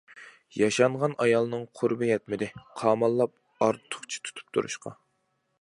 ياشانغان 0.59 1.13
ئايالنىڭ 1.25 1.67
قۇربى 1.81 2.09
يەتمىدى، 2.13 2.49
قاماللاپ 2.81 3.67
ئارتۇقچە 3.67 4.27
تۇتۇپ 4.29 4.53
تۇرۇشقا. 4.59 4.99